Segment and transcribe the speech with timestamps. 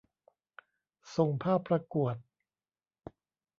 [1.15, 2.15] ส่งภาพประกวด